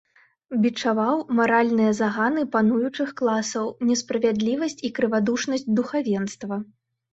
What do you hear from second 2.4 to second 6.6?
пануючых класаў, несправядлівасць і крывадушнасць духавенства.